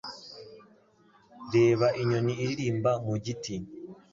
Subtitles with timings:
[1.53, 3.55] Reba inyoni iririmba mu giti.